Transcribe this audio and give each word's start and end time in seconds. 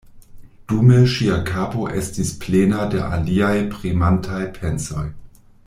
Dume 0.71 1.01
ŝia 1.15 1.35
kapo 1.49 1.83
estis 1.99 2.31
plena 2.45 2.87
de 2.95 3.05
aliaj 3.19 3.53
premantaj 3.75 4.41
pensoj. 4.59 5.05